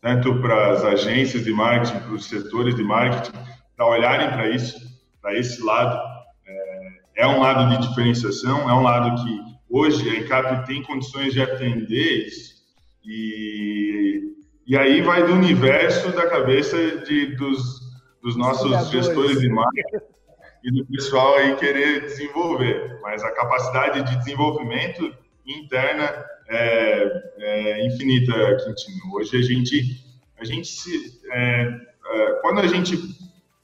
tanto 0.00 0.40
para 0.40 0.72
as 0.72 0.84
agências 0.84 1.44
de 1.44 1.52
marketing, 1.52 1.98
para 2.00 2.12
os 2.12 2.26
setores 2.26 2.74
de 2.74 2.82
marketing, 2.82 3.36
para 3.76 3.86
olharem 3.86 4.28
para 4.28 4.48
isso, 4.48 4.78
para 5.20 5.36
esse 5.36 5.62
lado. 5.62 5.98
É, 6.46 7.22
é, 7.22 7.26
um 7.26 7.40
lado 7.40 7.68
de 7.70 7.88
diferenciação, 7.88 8.68
é 8.68 8.72
um 8.72 8.82
lado 8.82 9.22
que 9.22 9.40
hoje 9.68 10.08
a 10.08 10.20
ENCAP 10.20 10.66
tem 10.66 10.82
condições 10.82 11.32
de 11.32 11.42
atender 11.42 12.26
isso. 12.26 12.58
E, 13.04 14.22
e 14.66 14.76
aí 14.76 15.00
vai 15.02 15.26
do 15.26 15.32
universo 15.32 16.12
da 16.12 16.28
cabeça 16.28 16.76
de, 16.98 17.36
dos, 17.36 17.80
dos 18.22 18.36
nossos 18.36 18.90
gestores 18.90 19.40
de 19.40 19.48
marketing 19.48 19.98
e 20.62 20.70
do 20.70 20.86
pessoal 20.86 21.36
aí 21.36 21.56
querer 21.56 22.02
desenvolver. 22.02 22.98
Mas 23.02 23.22
a 23.22 23.30
capacidade 23.32 24.02
de 24.02 24.18
desenvolvimento 24.18 25.14
interna 25.46 26.24
é, 26.48 27.22
é 27.38 27.86
infinita, 27.86 28.32
Quintino. 28.64 29.14
Hoje 29.14 29.36
a 29.36 29.42
gente, 29.42 30.04
a 30.38 30.44
gente 30.44 30.68
se, 30.68 31.20
é, 31.30 31.62
é, 32.06 32.32
quando 32.40 32.60
a 32.60 32.66
gente 32.66 32.96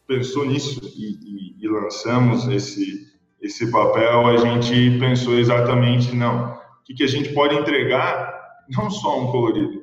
pensou 0.06 0.44
nisso 0.44 0.80
e, 0.96 1.56
e, 1.60 1.64
e, 1.64 1.68
lançamos 1.68 2.46
esse, 2.48 3.12
esse 3.40 3.70
papel, 3.70 4.26
a 4.26 4.36
gente 4.36 4.98
pensou 4.98 5.38
exatamente, 5.38 6.14
não, 6.14 6.52
o 6.52 6.84
que, 6.84 6.94
que 6.94 7.04
a 7.04 7.08
gente 7.08 7.32
pode 7.32 7.54
entregar, 7.54 8.34
não 8.68 8.90
só 8.90 9.20
um 9.20 9.30
colorido, 9.30 9.82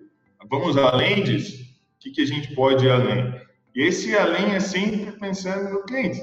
vamos 0.49 0.77
além 0.77 1.23
disso, 1.23 1.61
o 1.63 1.99
que, 1.99 2.11
que 2.11 2.21
a 2.21 2.25
gente 2.25 2.53
pode 2.53 2.85
ir 2.85 2.91
além? 2.91 3.41
E 3.75 3.83
esse 3.83 4.15
além 4.15 4.53
é 4.53 4.59
sempre 4.59 5.11
pensando 5.13 5.71
no 5.71 5.83
cliente. 5.83 6.21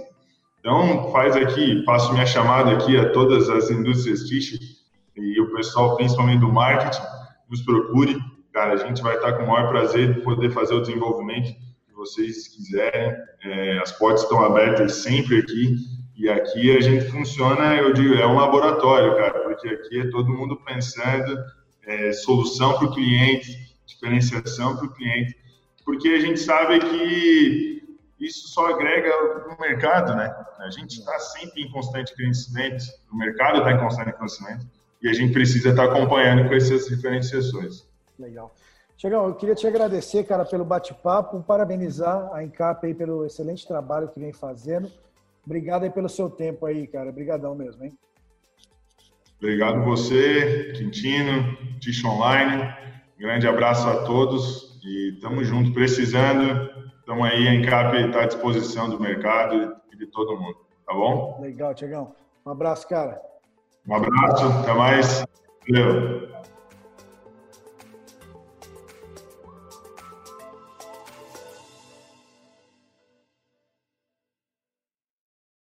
Então, 0.60 1.10
faz 1.12 1.36
aqui, 1.36 1.82
faço 1.84 2.12
minha 2.12 2.26
chamada 2.26 2.72
aqui 2.72 2.96
a 2.96 3.10
todas 3.10 3.48
as 3.48 3.70
indústrias 3.70 4.24
tixo 4.24 4.58
e 5.16 5.40
o 5.40 5.52
pessoal, 5.52 5.96
principalmente 5.96 6.40
do 6.40 6.52
marketing, 6.52 7.02
nos 7.48 7.62
procure. 7.62 8.18
Cara, 8.52 8.74
a 8.74 8.76
gente 8.76 9.02
vai 9.02 9.16
estar 9.16 9.34
com 9.34 9.44
o 9.44 9.48
maior 9.48 9.68
prazer 9.68 10.14
de 10.14 10.20
poder 10.20 10.50
fazer 10.50 10.74
o 10.74 10.80
desenvolvimento 10.80 11.52
que 11.86 11.94
vocês 11.94 12.48
quiserem. 12.48 13.14
É, 13.42 13.78
as 13.78 13.92
portas 13.92 14.22
estão 14.22 14.44
abertas 14.44 14.94
sempre 14.96 15.38
aqui. 15.38 15.76
E 16.16 16.28
aqui 16.28 16.76
a 16.76 16.80
gente 16.80 17.04
funciona, 17.06 17.76
eu 17.76 17.92
digo, 17.92 18.14
é 18.14 18.26
um 18.26 18.34
laboratório, 18.34 19.14
cara, 19.16 19.38
porque 19.40 19.68
aqui 19.68 20.00
é 20.00 20.10
todo 20.10 20.32
mundo 20.32 20.56
pensando 20.66 21.38
é, 21.86 22.12
solução 22.12 22.76
para 22.76 22.88
o 22.88 22.92
cliente, 22.92 23.76
diferenciação 23.86 24.76
para 24.76 24.86
o 24.86 24.92
cliente, 24.92 25.36
porque 25.84 26.08
a 26.08 26.20
gente 26.20 26.40
sabe 26.40 26.80
que 26.80 27.77
isso 28.20 28.48
só 28.48 28.66
agrega 28.66 29.10
no 29.48 29.58
mercado, 29.58 30.14
né? 30.14 30.34
A 30.58 30.70
gente 30.70 30.98
está 30.98 31.18
sempre 31.18 31.62
em 31.62 31.70
constante 31.70 32.14
crescimento, 32.14 32.84
o 33.12 33.16
mercado 33.16 33.58
está 33.58 33.72
em 33.72 33.78
constante 33.78 34.12
crescimento 34.12 34.66
e 35.00 35.08
a 35.08 35.12
gente 35.12 35.32
precisa 35.32 35.70
estar 35.70 35.86
tá 35.86 35.92
acompanhando 35.92 36.48
com 36.48 36.54
essas 36.54 36.86
diferenciações. 36.86 37.86
Legal. 38.18 38.54
Chegão, 38.96 39.28
eu 39.28 39.34
queria 39.36 39.54
te 39.54 39.64
agradecer, 39.64 40.24
cara, 40.24 40.44
pelo 40.44 40.64
bate-papo, 40.64 41.40
parabenizar 41.44 42.30
a 42.32 42.42
Encap 42.42 42.84
aí 42.84 42.92
pelo 42.92 43.24
excelente 43.24 43.64
trabalho 43.66 44.08
que 44.08 44.18
vem 44.18 44.32
fazendo. 44.32 44.90
Obrigado 45.46 45.84
aí 45.84 45.90
pelo 45.90 46.08
seu 46.08 46.28
tempo 46.28 46.66
aí, 46.66 46.86
cara. 46.88 47.10
Obrigadão 47.10 47.54
mesmo, 47.54 47.84
hein? 47.84 47.96
Obrigado 49.38 49.84
você, 49.84 50.72
Quintino, 50.76 51.56
Tish 51.78 52.04
Online. 52.04 52.74
Grande 53.16 53.46
abraço 53.46 53.88
a 53.88 54.02
todos 54.02 54.80
e 54.84 55.14
estamos 55.14 55.46
juntos. 55.46 55.72
Precisando, 55.72 56.68
estamos 57.08 57.26
aí, 57.26 57.48
a 57.48 57.54
Encap 57.54 57.96
está 57.96 58.20
à 58.20 58.26
disposição 58.26 58.90
do 58.90 59.00
mercado 59.00 59.74
e 59.90 59.96
de 59.96 60.06
todo 60.08 60.38
mundo. 60.38 60.58
Tá 60.86 60.92
bom? 60.92 61.38
Legal, 61.40 61.74
Tiagão. 61.74 62.14
Um 62.44 62.50
abraço, 62.50 62.86
cara. 62.86 63.18
Um 63.88 63.94
abraço, 63.94 64.44
até 64.60 64.74
mais. 64.74 65.24
Valeu. 65.66 66.28